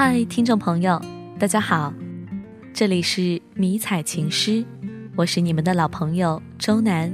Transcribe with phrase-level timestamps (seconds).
[0.00, 1.02] 嗨，听众朋友，
[1.40, 1.92] 大家好，
[2.72, 4.64] 这里是迷彩情诗，
[5.16, 7.12] 我是你们的老朋友周南。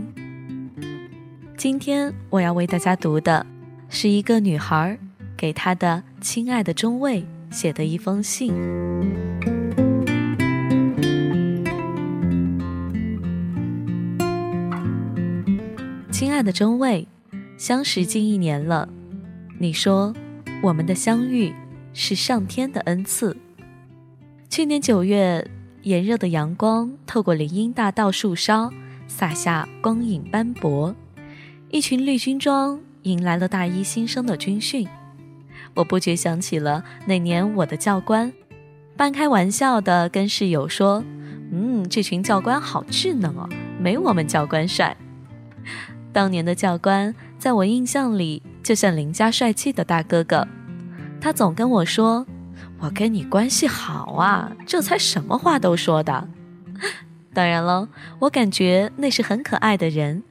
[1.56, 3.46] 今天我要为大家读的
[3.88, 4.98] 是一个女孩
[5.34, 8.52] 给她的亲爱的中尉写的一封信。
[16.12, 17.08] 亲爱的中尉，
[17.56, 18.86] 相识近一年了，
[19.58, 20.12] 你说
[20.62, 21.50] 我们的相遇。
[21.94, 23.34] 是上天的恩赐。
[24.50, 25.48] 去年九月，
[25.82, 28.70] 炎热的阳光透过林荫大道树梢，
[29.08, 30.94] 洒下光影斑驳。
[31.70, 34.86] 一群绿军装迎来了大一新生的军训。
[35.74, 38.32] 我不觉想起了那年我的教官，
[38.96, 41.02] 半开玩笑的跟室友说
[41.50, 43.48] ：“嗯，这群教官好稚嫩哦，
[43.80, 44.96] 没我们教官帅。”
[46.12, 50.46] 当年的教官，在我印象里就像邻家帅气的大哥哥。
[51.24, 52.26] 他总跟我说
[52.78, 56.28] ：“我跟你关系好啊，这才什么话都说的。
[57.32, 60.22] ”当然了，我感觉那是很可爱的人，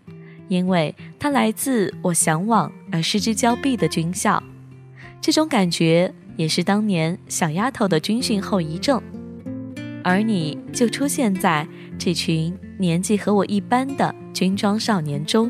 [0.49, 4.43] 因为他来自我向往而失之交臂的军校。
[5.19, 9.01] 这种感觉也是当年小丫头的军训后遗症，
[10.03, 15.49] 而你就出现在这群年纪和我一般的军装少年中。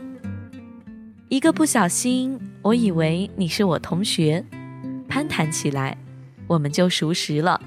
[1.28, 4.46] 一个不小心，我以为你是我同学。
[5.14, 5.96] 攀谈起来，
[6.48, 7.62] 我们就熟识了。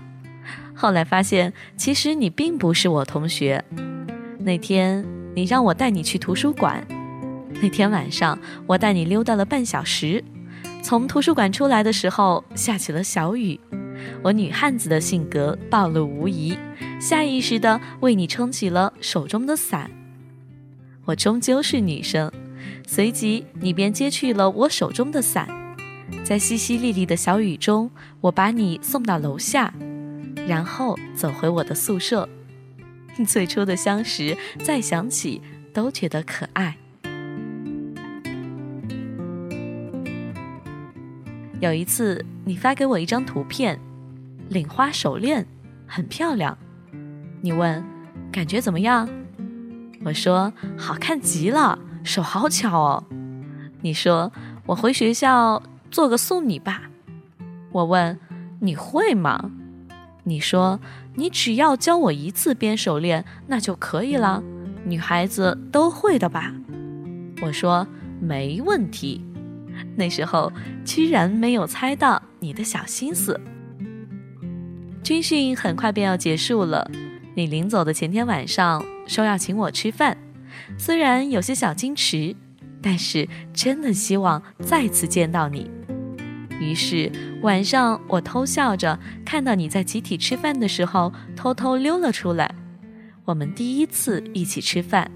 [0.75, 3.65] 后来发现，其实你并不是我同学。
[4.41, 6.85] 那天你让我带你去图书馆，
[7.63, 8.37] 那天晚上
[8.67, 10.25] 我带你溜达了半小时。
[10.83, 13.61] 从图书馆出来的时候，下起了小雨。
[14.25, 16.59] 我女汉子的性格暴露无遗，
[16.99, 19.89] 下意识地为你撑起了手中的伞。
[21.05, 22.29] 我终究是女生，
[22.89, 25.49] 随即你便接去了我手中的伞。
[26.27, 27.89] 在淅淅沥沥的小雨中，
[28.21, 29.73] 我把你送到楼下，
[30.49, 32.29] 然后走回我的宿舍。
[33.25, 35.41] 最初的相识，再想起
[35.73, 36.77] 都觉得可爱。
[41.61, 43.79] 有一次，你发给我一张图片，
[44.49, 45.47] 领花手链，
[45.87, 46.59] 很漂亮。
[47.41, 47.85] 你问
[48.33, 49.09] 感觉怎么样？
[50.05, 53.05] 我说好看极了，手好巧哦。
[53.83, 54.33] 你说
[54.67, 55.63] 我回学校。
[55.97, 56.83] 做个送你吧，
[57.73, 58.19] 我问
[58.61, 59.51] 你会吗？
[60.25, 60.79] 你说
[61.15, 64.43] 你只要教我一次编手链，那就可以了。
[64.85, 66.53] 女孩子都会的吧？
[67.41, 67.89] 我说
[68.21, 69.25] 没问题。
[69.97, 70.53] 那时候
[70.85, 73.41] 居然没有猜到你的小心思。
[75.03, 76.91] 军训很快便要结束了，
[77.35, 80.19] 你临走的前天晚上说要请我吃饭，
[80.77, 82.37] 虽然有些小矜持，
[82.83, 85.71] 但是真的希望再次见到你。
[86.59, 87.11] 于是
[87.43, 92.55] 晚上，我偷笑着看到你在集体吃饭的时候偷偷溜了出来。
[93.25, 95.11] 我们第一次一起吃饭，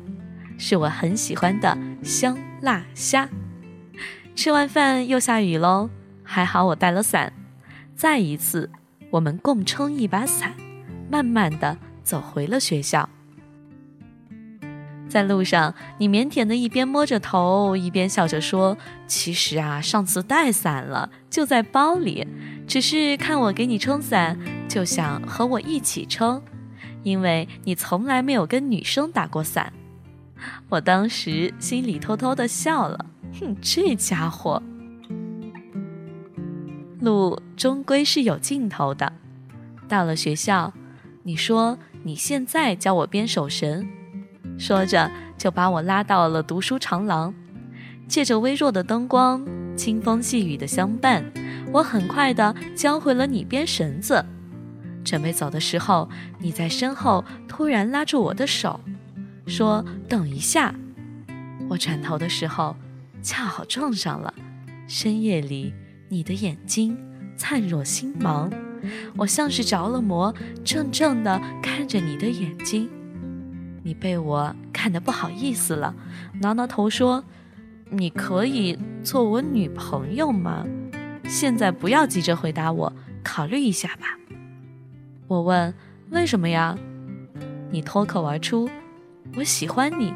[0.59, 3.29] 是我很喜欢的香辣虾。
[4.35, 5.91] 吃完饭又下雨喽，
[6.23, 7.33] 还好我带了伞。
[7.95, 8.71] 再一次，
[9.11, 10.55] 我们共撑一把伞，
[11.11, 13.09] 慢慢的走回了学校。
[15.11, 18.79] 在路上，你腼腆的一边摸着头，一边笑着说
[19.09, 22.27] ：“其实啊，上次带伞了，就在包里。
[22.69, 24.39] 只是看我给你撑伞，
[24.69, 26.41] 就想和我一起撑，
[27.03, 29.73] 因为你从来没有跟女生打过伞。”
[30.71, 33.05] 我当时心里偷偷的笑了，
[33.41, 34.63] 哼，这家伙。
[37.01, 39.13] 路终归是有尽头的。
[39.89, 40.73] 到了学校，
[41.25, 43.87] 你说你现在教我编手绳。
[44.61, 47.35] 说着，就把我拉到了读书长廊，
[48.07, 49.43] 借着微弱的灯光，
[49.75, 51.25] 清风细雨的相伴，
[51.73, 54.23] 我很快的教会了你编绳子。
[55.03, 56.07] 准备走的时候，
[56.39, 58.79] 你在身后突然拉住我的手，
[59.47, 60.75] 说：“等一下。”
[61.71, 62.77] 我转头的时候，
[63.23, 64.35] 恰好撞上了。
[64.87, 65.73] 深夜里，
[66.11, 66.99] 你的眼睛
[67.35, 68.53] 灿若星芒，
[69.17, 72.91] 我像是着了魔，怔怔的看着你的眼睛。
[73.83, 75.95] 你被我看得不好意思了，
[76.41, 77.25] 挠挠头说
[77.91, 80.67] ：“你可以做我女朋友吗？
[81.25, 82.93] 现在不要急着回答我，
[83.25, 84.19] 考虑一下吧。”
[85.27, 85.73] 我问
[86.11, 86.77] ：“为什么呀？”
[87.73, 88.69] 你脱口而出
[89.37, 90.13] ：“我喜欢你。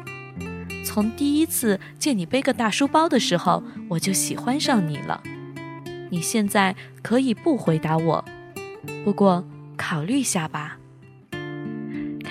[0.85, 5.23] 从第一次见你背个大书包的时候，我就喜欢上你了。
[6.11, 8.23] 你现在可以不回答我，
[9.03, 9.43] 不过
[9.75, 10.77] 考虑一下吧。”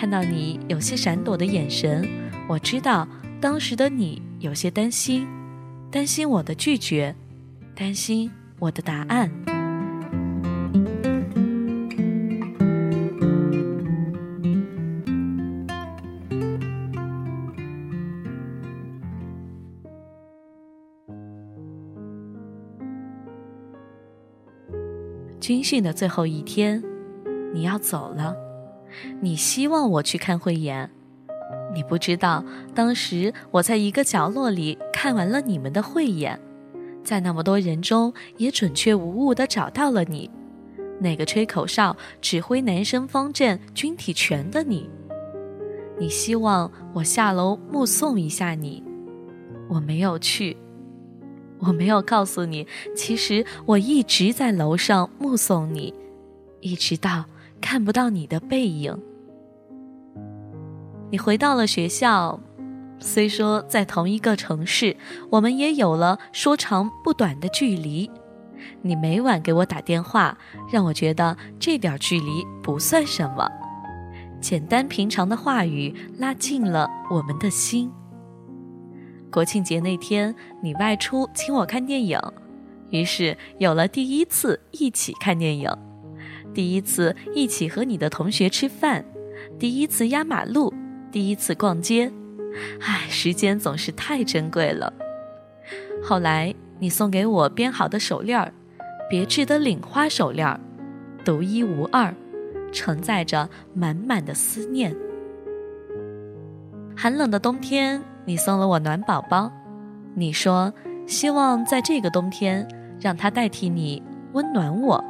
[0.05, 2.07] 看到你有些闪躲的眼神，
[2.47, 3.09] 我知道
[3.41, 5.27] 当时的你有些担心，
[5.91, 7.17] 担心我的拒绝，
[7.75, 9.31] 担心我的答案。
[25.41, 26.85] 军训的最后一天，
[27.55, 28.44] 你要走了。
[29.21, 30.91] 你希望我去看慧眼。
[31.75, 32.45] 你不知道，
[32.75, 36.39] 当时我在一个角落里看完了你们的慧眼，
[37.03, 40.31] 在那么多人中也准确无误地找到了你，
[41.01, 44.89] 那个吹口哨指挥男生方阵军体拳的你。
[45.99, 48.83] 你希望我下楼目送一下你，
[49.69, 50.57] 我没有去，
[51.59, 55.95] 我没有告诉你，其实我一直在楼上目送你，
[56.61, 57.27] 一直到
[57.65, 58.95] 看不到你的背影。
[61.11, 62.39] 你回到了学校，
[62.99, 64.95] 虽说在同一个城市，
[65.31, 68.11] 我们也有了说长不短的距离。
[68.83, 70.37] 你每晚给我打电话，
[70.71, 73.49] 让我觉得这点距离不算什么。
[74.43, 77.91] 简单平常的话语拉近了我们的心。
[79.33, 82.21] 国庆节那天，你外出请我看电影，
[82.91, 85.71] 于是有了第一次一起看电影，
[86.55, 89.05] 第一次一起和你的同学吃饭，
[89.59, 90.73] 第一次压马路。
[91.11, 92.11] 第一次逛街，
[92.81, 94.93] 唉，时间总是太珍贵了。
[96.03, 98.53] 后来你送给我编好的手链儿，
[99.09, 100.59] 别致的领花手链儿，
[101.25, 102.13] 独一无二，
[102.73, 104.93] 承载着满满的思念。
[106.97, 109.53] 寒冷的冬天，你送了我暖宝宝，
[110.17, 110.75] 你说
[111.07, 112.67] 希望在这个冬天
[112.99, 114.03] 让它代替你
[114.33, 115.05] 温暖我。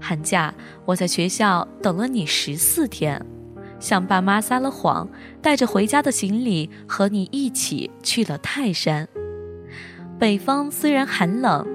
[0.00, 0.52] 寒假
[0.86, 3.24] 我在学校等了你十四天。
[3.78, 5.08] 向爸妈撒了谎，
[5.40, 9.08] 带着回家的行李和你一起去了泰山。
[10.18, 11.66] 北方虽然寒冷，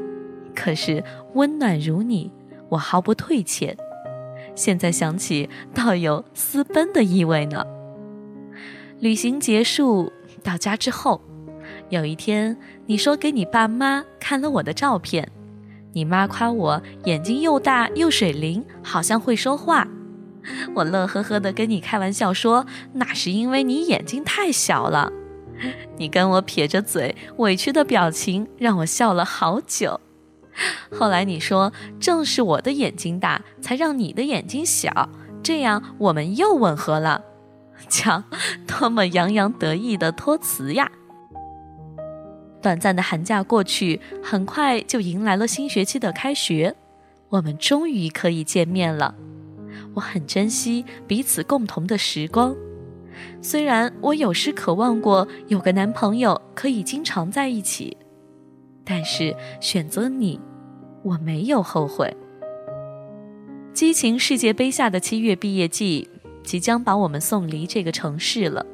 [0.54, 2.32] 可是温暖如你，
[2.70, 3.76] 我毫不退怯。
[4.54, 7.66] 现在想起，倒有私奔的意味呢。
[9.00, 10.14] 旅行结束，
[10.44, 11.20] 到家之后，
[11.90, 12.56] 有一天
[12.86, 15.28] 你说给你爸妈看了我的照片，
[15.96, 19.88] 你妈夸我眼睛又大又水灵，好像会说话。
[20.76, 25.10] 我乐呵呵的跟你开玩笑说：“那是因为你眼睛太小了。”
[25.96, 30.02] 你跟我撇着嘴，委屈的表情让我笑了好久。
[30.92, 35.10] 后来你说：“正是我的眼睛大，才让你的眼睛小，
[35.42, 37.22] 这样我们又吻合了。
[37.88, 38.22] ”瞧，
[38.68, 40.92] 多么洋洋得意的托词呀！
[42.66, 46.76] 短暂的寒假过去，很快就迎来了新学期的开学，
[47.30, 49.14] 我们终于可以见面了。
[49.94, 52.56] 我很珍惜彼此共同的时光，
[53.40, 57.96] 虽然我有时渴望过有个男朋友可以经常在一起，
[58.84, 60.40] 但是选择你，
[61.04, 62.12] 我没有后悔。
[63.76, 66.10] 激情世界杯下的七月毕业季
[66.44, 68.66] 即将把我们送离这个城市了，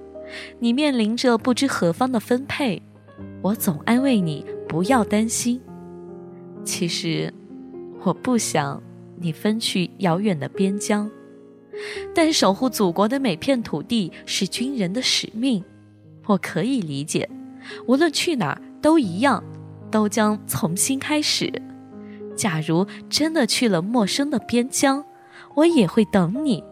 [0.60, 2.82] 你面临着不知何方的分配，
[3.42, 5.60] 我总安慰你不要担心，
[6.64, 7.34] 其实
[8.04, 8.82] 我不想。
[9.24, 11.08] 你分去遥远的边疆，
[12.12, 15.64] 但守护祖国的每片土地是军人的使命，
[16.26, 17.30] 我可以理解。
[17.86, 19.44] 无论去哪儿都一样，
[19.92, 21.54] 都将从新开始。
[22.36, 25.06] 假如真的去了陌生的边疆，
[25.54, 26.64] 我也会等你。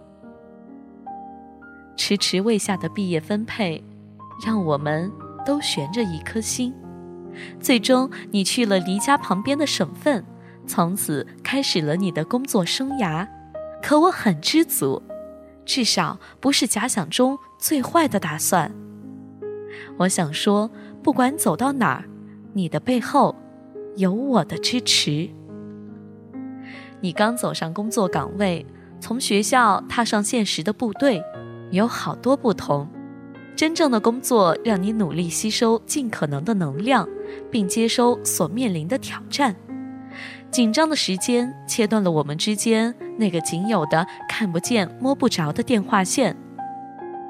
[1.96, 3.84] 迟迟未下的毕业分配，
[4.44, 5.12] 让我们
[5.46, 6.74] 都悬着一颗心。
[7.60, 10.26] 最终，你去了离家旁边的省份。
[10.68, 13.28] 从此开始了你的工作生涯，
[13.82, 15.02] 可我很知足，
[15.66, 18.72] 至少不是假想中最坏的打算。
[19.98, 20.70] 我想说，
[21.02, 22.06] 不管走到哪儿，
[22.54, 23.36] 你的背后
[23.96, 25.30] 有我的支持。
[27.02, 28.64] 你刚走上工作岗位，
[29.00, 31.24] 从学校踏上现实的部队，
[31.72, 32.88] 有好多不同。
[33.60, 37.06] 真正的工作让你努力吸收尽可能的能量，
[37.52, 39.54] 并接收所面临的挑战。
[40.50, 46.38] 紧张的时间切断了我们之间那个仅有的看不见摸不着的电话线。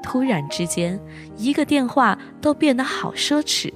[0.04, 1.00] 突然之间，
[1.36, 3.72] 一个电话都变得好奢侈。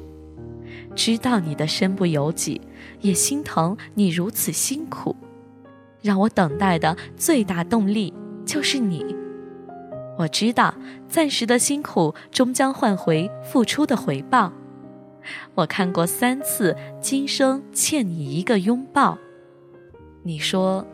[0.94, 2.60] 知道你的身不由己，
[3.00, 5.16] 也心疼你如此辛苦。
[6.02, 8.14] 让我等待的最大动力
[8.46, 9.23] 就是你。
[10.16, 10.74] 我知道，
[11.08, 14.52] 暂时的辛苦终将换回付出的回报。
[15.54, 19.18] 我看过三次，今生欠你一个拥抱。
[20.22, 20.86] 你说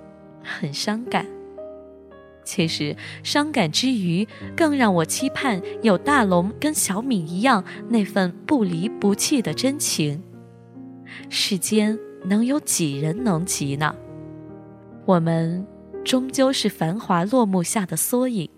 [0.42, 1.26] 很伤感，
[2.44, 10.22] 其实伤感之余，更让我期盼有大龙跟小敏一样那份不离不弃的真情。
[11.28, 13.94] 世间能有几人能及呢？
[15.04, 15.66] 我们
[16.04, 18.48] 终究是繁华落幕下的缩影，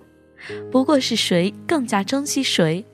[0.71, 2.85] 不过是谁更加珍惜谁？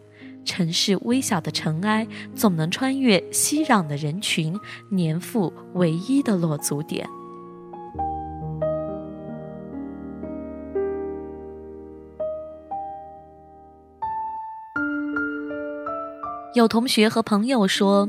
[0.44, 4.58] 尘世微小的尘埃总能穿越熙攘的人群
[4.90, 7.06] 年复唯一的落足点。
[16.54, 18.08] 有同学和朋友说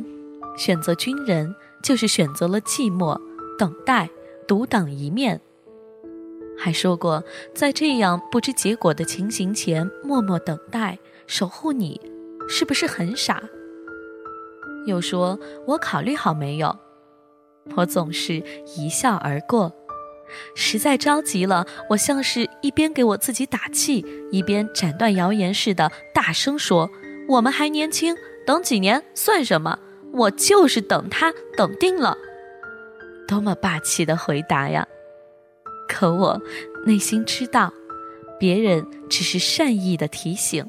[0.57, 1.53] 选择军人
[1.83, 3.19] 就是选择了寂寞
[3.59, 4.09] 等待
[4.47, 5.41] 独当一面。
[6.59, 7.23] 还说过，
[7.55, 11.99] 在这样不知结果的情形前默默等待、守护你，
[12.49, 13.41] 是不是很傻？
[14.85, 16.77] 又说我考虑好没有？
[17.75, 18.43] 我总是
[18.77, 19.73] 一笑而过。
[20.53, 26.89] 实在着急了，我像是一边给我自己打气，一边斩断谣言似的大声说
[27.27, 29.79] ：“我们还年轻，等几年算什么？
[30.11, 32.17] 我就是等他，等定了。”
[33.27, 34.87] 多么霸气的回答呀！
[35.89, 36.39] 可我
[36.85, 37.73] 内心知道，
[38.39, 40.65] 别人只是善意的提醒。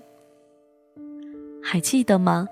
[1.63, 2.49] 还记得吗？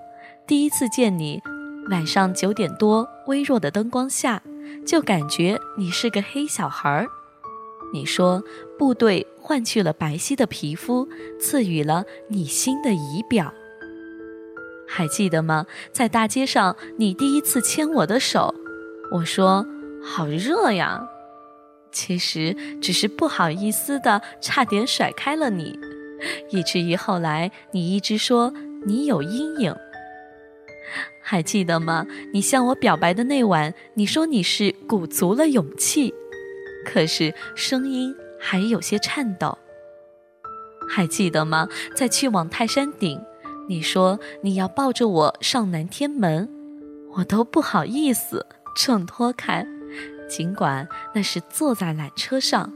[0.47, 1.41] 第一次见你，
[1.89, 4.41] 晚上九点多，微弱的灯光下。
[4.85, 7.07] 就感觉你是个黑小孩儿。
[7.91, 8.43] 你说
[8.77, 11.07] 部队换去了白皙的皮肤，
[11.39, 13.51] 赐予了你新的仪表。
[14.87, 15.65] 还记得吗？
[15.91, 18.53] 在大街上，你第一次牵我的手，
[19.11, 19.65] 我说
[20.03, 21.07] 好热呀。
[21.91, 25.79] 其实只是不好意思的，差点甩开了你，
[26.51, 28.53] 以至于后来你一直说
[28.85, 29.75] 你有阴影。
[31.21, 32.07] 还记得吗？
[32.33, 36.13] 你向我表白的那晚，你说你是鼓足了勇气，
[36.85, 39.57] 可是声音还有些颤抖。
[40.87, 41.67] 还记得吗？
[41.95, 43.21] 在去往泰山顶，
[43.67, 46.49] 你说你要抱着我上南天门，
[47.17, 49.67] 我都不好意思挣脱开，
[50.29, 52.71] 尽管那是坐在缆车上。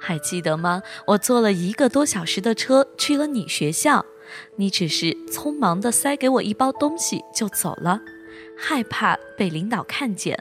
[0.00, 0.82] 还记得吗？
[1.08, 4.06] 我坐了一个多小时的车去了你学校。
[4.56, 7.98] 你只是匆忙地塞给我一包东西就走了，
[8.58, 10.38] 害怕被领导看见。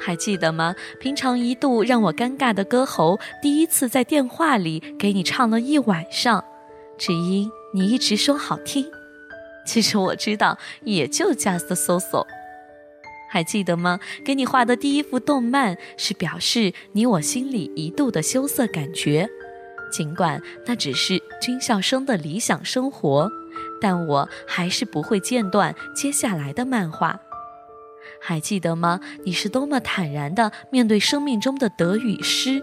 [0.00, 0.74] 还记得吗？
[0.98, 6.44] 平常一度让我尴尬的歌喉，第一次在电话里给你唱了一晚上，
[6.98, 8.90] 只因你一直说好听。
[9.64, 12.26] 其实我知道，也就 just so so。
[13.28, 14.00] 还记得吗？
[14.24, 19.28] 给你画的第一幅动漫，是表示你我心里一度的羞涩感觉。
[19.90, 23.30] 尽管那只是军校生的理想生活，
[23.80, 27.20] 但我还是不会间断接下来的漫画。
[28.20, 29.00] 还记得吗？
[29.24, 32.62] 你是多么坦然地面对生命中的得与失。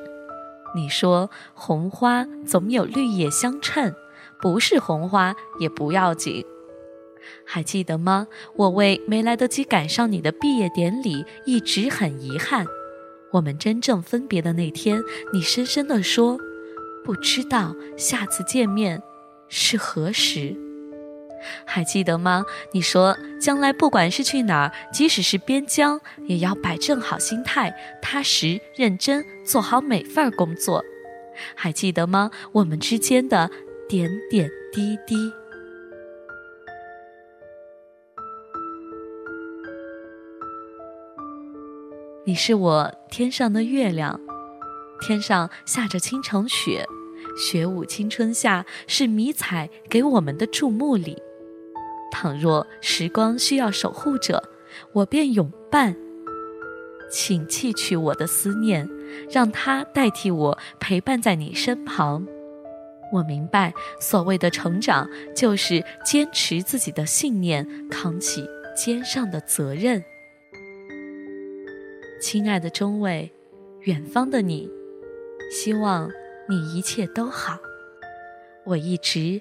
[0.75, 3.95] 你说红花总有绿叶相衬，
[4.41, 6.45] 不是红花也不要紧。
[7.45, 8.27] 还记得吗？
[8.55, 12.65] 我为没来得及赶上你的毕业典礼一直很遗憾。
[13.31, 15.01] 我们真正分别的那天，
[15.33, 16.39] 你深深地说。
[17.03, 19.03] 不知道下次见面
[19.47, 20.55] 是何时？
[21.63, 22.43] 还记得吗？
[22.71, 30.83] 你说将来不管是去哪儿，即使是边疆，也要摆正好心态，踏实认真做好每份工作。
[31.53, 32.31] 还记得吗？
[32.53, 33.51] 我们之间的
[33.87, 35.31] 点点滴滴。
[42.27, 44.19] 你是我天上的月亮，
[44.99, 46.83] 天上下着倾城雪。
[47.37, 51.21] 雪舞青春夏是迷彩给我们的注目礼。
[52.11, 54.41] 倘若时光需要守护者，
[54.91, 55.95] 我便永伴。
[57.11, 58.89] 请弃去我的思念，
[59.29, 62.25] 让它代替我陪伴在你身旁。
[63.13, 68.43] 我明白，所谓的成长，就是坚持自己的信念，扛起
[68.75, 70.03] 肩上的责任。
[72.27, 73.31] 亲爱的中尉，
[73.81, 74.67] 远方的你，
[75.51, 76.09] 希望。
[76.49, 77.59] 你一切都好，
[78.65, 79.39] 我一直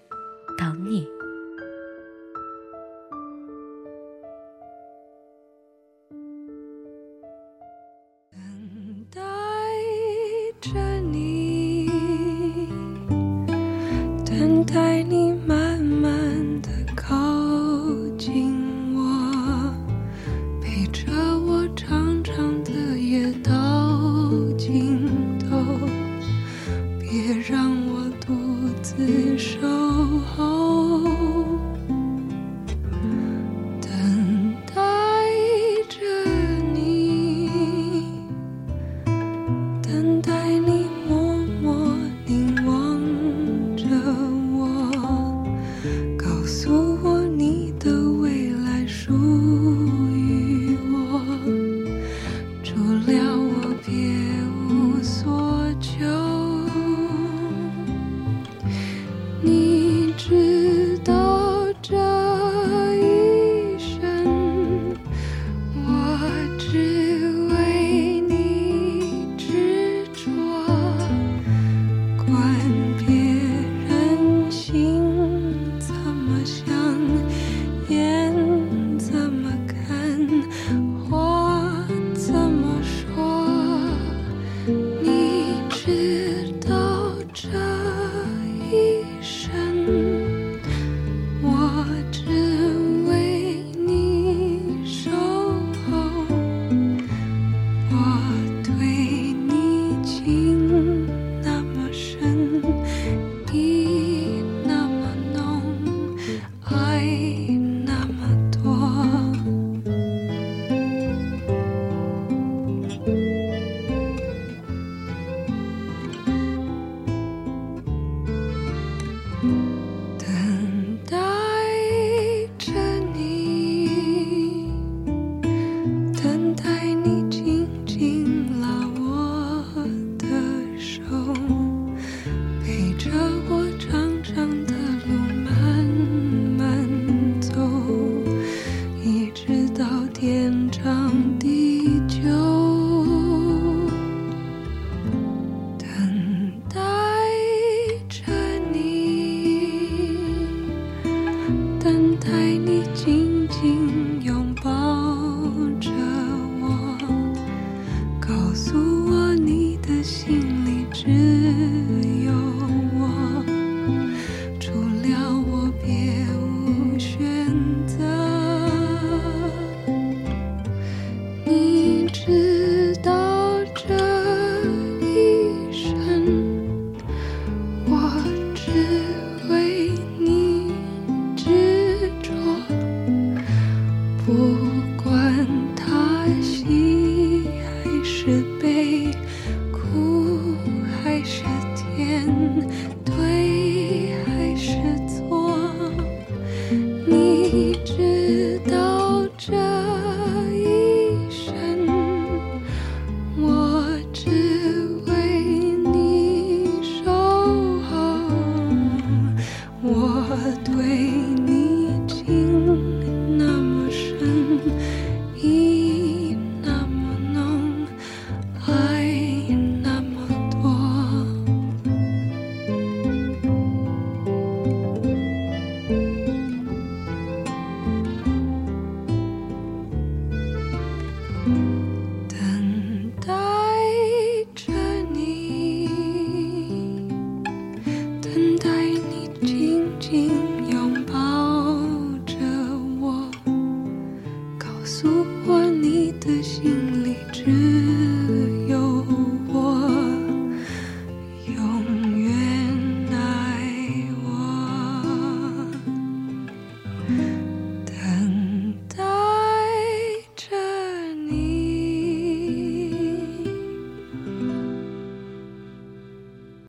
[0.59, 1.09] 等你。